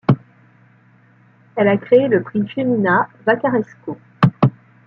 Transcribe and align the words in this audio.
Elle 1.55 1.67
a 1.67 1.77
créé 1.77 2.07
le 2.07 2.23
prix 2.23 2.41
Femina 2.47 3.07
Vacaresco. 3.23 3.99